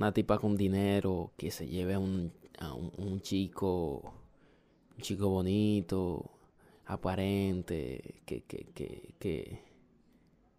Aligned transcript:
una 0.00 0.12
tipa 0.12 0.38
con 0.38 0.56
dinero 0.56 1.32
que 1.36 1.50
se 1.50 1.66
lleve 1.66 1.92
a 1.92 1.98
un, 1.98 2.32
a 2.58 2.72
un, 2.72 3.20
chico, 3.20 4.14
un 4.96 5.02
chico 5.02 5.28
bonito, 5.28 6.24
aparente, 6.86 8.22
que, 8.24 8.40
que, 8.44 8.64
que, 8.72 9.12
que, 9.18 9.60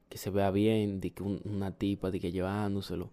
que 0.08 0.18
se 0.20 0.30
vea 0.30 0.52
bien, 0.52 1.02
de 1.02 1.10
que 1.10 1.24
una 1.24 1.72
tipa 1.72 2.12
de 2.12 2.20
que 2.20 2.32
llevándoselo. 2.32 3.10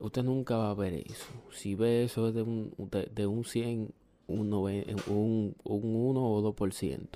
Usted 0.00 0.22
nunca 0.22 0.58
va 0.58 0.70
a 0.70 0.74
ver 0.74 0.92
eso. 0.92 1.32
Si 1.50 1.76
ve 1.76 2.04
eso 2.04 2.28
es 2.28 2.34
de 2.34 2.42
un, 2.42 2.74
de, 3.14 3.26
un 3.26 3.46
100, 3.46 3.90
un, 4.26 4.52
un, 4.52 5.56
un 5.64 5.96
1 5.96 6.30
o 6.30 6.54
2%. 6.54 7.08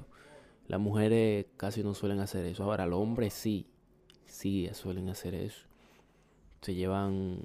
Las 0.68 0.80
mujeres 0.80 1.44
casi 1.58 1.82
no 1.82 1.92
suelen 1.92 2.20
hacer 2.20 2.46
eso. 2.46 2.64
Ahora, 2.64 2.86
los 2.86 2.98
hombres 2.98 3.34
sí, 3.34 3.66
sí 4.24 4.70
suelen 4.72 5.10
hacer 5.10 5.34
eso. 5.34 5.66
Se 6.62 6.74
llevan 6.74 7.44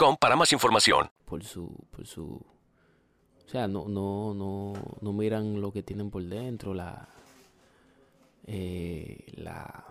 para 0.19 0.35
más 0.35 0.51
información. 0.51 1.09
Por 1.25 1.43
su, 1.43 1.69
por 1.91 2.07
su, 2.07 2.23
o 2.23 3.49
sea, 3.49 3.67
no, 3.67 3.87
no, 3.87 4.33
no, 4.33 4.73
no 4.99 5.13
miran 5.13 5.61
lo 5.61 5.71
que 5.71 5.83
tienen 5.83 6.09
por 6.09 6.23
dentro, 6.23 6.73
la, 6.73 7.07
eh, 8.47 9.25
la, 9.35 9.85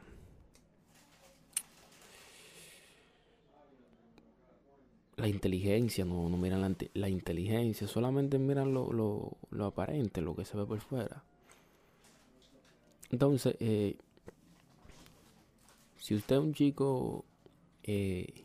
la 5.17 5.29
inteligencia, 5.29 6.05
no, 6.05 6.29
no 6.29 6.37
miran 6.37 6.77
la, 6.95 7.09
inteligencia, 7.09 7.87
solamente 7.87 8.39
miran 8.39 8.75
lo, 8.75 8.93
lo, 8.93 9.37
lo, 9.51 9.67
aparente, 9.67 10.21
lo 10.21 10.35
que 10.35 10.45
se 10.45 10.57
ve 10.57 10.67
por 10.67 10.81
fuera. 10.81 11.23
Entonces, 13.11 13.57
eh, 13.61 13.97
si 15.99 16.15
usted 16.17 16.37
es 16.37 16.43
un 16.43 16.55
chico 16.55 17.25
eh, 17.85 18.45